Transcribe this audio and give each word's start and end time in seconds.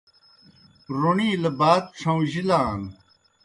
روݨِیلہ 0.99 1.51
بات 1.59 1.83
ڇھہُوݩجِلان۔ 1.97 2.81